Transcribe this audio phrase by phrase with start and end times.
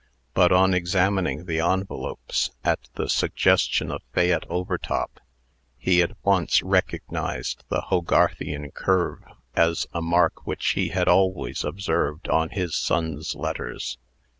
[0.33, 5.19] But, on examining the envelopes, at the suggestion of Fayette Overtop,
[5.77, 9.23] he at once recognized the Hogarthian curve
[9.55, 13.99] as a mark which he had always observed on his son's letters.